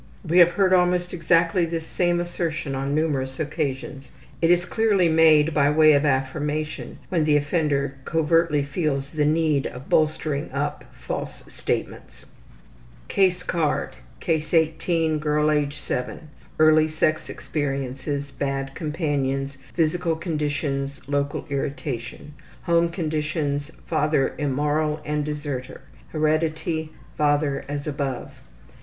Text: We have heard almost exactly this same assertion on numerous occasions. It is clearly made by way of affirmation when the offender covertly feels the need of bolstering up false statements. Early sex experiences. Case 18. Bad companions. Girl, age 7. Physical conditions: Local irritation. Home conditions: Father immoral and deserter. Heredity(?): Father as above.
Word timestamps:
We 0.27 0.39
have 0.39 0.53
heard 0.53 0.73
almost 0.73 1.13
exactly 1.13 1.63
this 1.63 1.85
same 1.85 2.19
assertion 2.19 2.73
on 2.73 2.95
numerous 2.95 3.39
occasions. 3.39 4.09
It 4.41 4.49
is 4.49 4.65
clearly 4.65 5.07
made 5.09 5.53
by 5.53 5.69
way 5.69 5.93
of 5.93 6.05
affirmation 6.05 6.97
when 7.09 7.23
the 7.23 7.37
offender 7.37 7.97
covertly 8.03 8.63
feels 8.63 9.11
the 9.11 9.25
need 9.27 9.67
of 9.67 9.89
bolstering 9.89 10.51
up 10.51 10.85
false 10.91 11.43
statements. 11.53 12.25
Early 13.15 13.29
sex 13.29 13.43
experiences. 13.47 14.19
Case 14.25 14.53
18. 14.55 15.19
Bad 15.19 15.21
companions. 15.21 16.07
Girl, 18.07 18.57
age 18.57 19.37
7. 19.37 19.51
Physical 19.75 20.15
conditions: 20.15 21.01
Local 21.07 21.45
irritation. 21.51 22.33
Home 22.63 22.89
conditions: 22.89 23.69
Father 23.85 24.33
immoral 24.39 24.99
and 25.05 25.23
deserter. 25.23 25.81
Heredity(?): 26.09 26.89
Father 27.17 27.63
as 27.69 27.85
above. 27.85 28.31